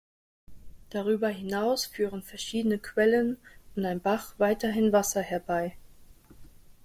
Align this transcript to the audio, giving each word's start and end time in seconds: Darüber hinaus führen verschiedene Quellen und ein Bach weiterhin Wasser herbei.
Darüber 0.89 1.29
hinaus 1.29 1.85
führen 1.85 2.23
verschiedene 2.23 2.79
Quellen 2.79 3.37
und 3.75 3.85
ein 3.85 3.99
Bach 3.99 4.33
weiterhin 4.39 4.91
Wasser 4.91 5.21
herbei. 5.21 5.77